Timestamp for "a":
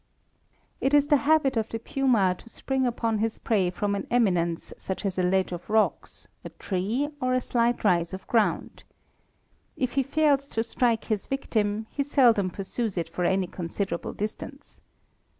5.19-5.21, 6.43-6.49, 7.35-7.39